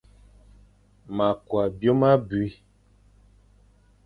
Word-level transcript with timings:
Ma 1.15 1.27
kw 1.45 1.55
byôm 1.77 2.01
abi. 2.11 2.43